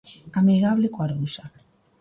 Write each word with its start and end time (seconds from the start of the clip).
Amigable 0.39 0.87
co 0.93 0.99
Arousa. 1.05 1.43